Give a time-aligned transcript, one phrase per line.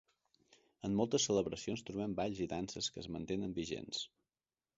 [0.87, 4.03] En moltes celebracions trobem balls i danses que es mantenen vigents.